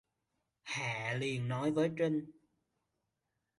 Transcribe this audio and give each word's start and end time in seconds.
Hạ 0.63 1.13
liền 1.19 1.47
nói 1.47 1.71
với 1.71 1.91
Trinh 1.97 2.25